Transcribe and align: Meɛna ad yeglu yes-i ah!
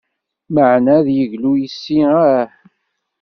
Meɛna 0.53 0.91
ad 0.99 1.07
yeglu 1.17 1.53
yes-i 1.61 1.99
ah! 2.23 2.47